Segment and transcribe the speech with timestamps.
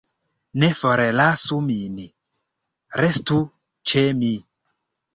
[0.63, 2.01] Ne forlasu min,
[3.05, 3.41] restu
[3.93, 4.37] ĉe mi!